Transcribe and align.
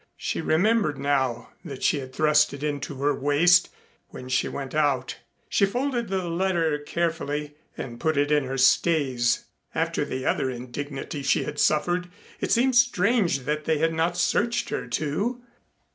She 0.17 0.41
remembered 0.41 0.97
now 0.97 1.51
that 1.63 1.83
she 1.83 1.99
had 1.99 2.11
thrust 2.11 2.55
it 2.55 2.63
into 2.63 2.95
her 3.03 3.13
waist 3.13 3.69
when 4.09 4.29
she 4.29 4.47
went 4.47 4.73
out. 4.73 5.17
She 5.47 5.63
folded 5.67 6.07
the 6.09 6.27
letter 6.27 6.79
carefully 6.79 7.53
and 7.77 7.99
put 7.99 8.17
it 8.17 8.31
in 8.31 8.45
her 8.45 8.57
stays. 8.57 9.43
After 9.75 10.03
the 10.03 10.25
other 10.25 10.49
indignity 10.49 11.21
she 11.21 11.43
had 11.43 11.59
suffered, 11.59 12.09
it 12.39 12.49
seemed 12.51 12.75
strange 12.75 13.41
that 13.41 13.65
they 13.65 13.77
had 13.77 13.93
not 13.93 14.17
searched 14.17 14.69
her, 14.69 14.87
too. 14.87 15.43